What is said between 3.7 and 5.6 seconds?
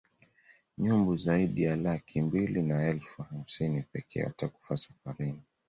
pekee watakufa safarini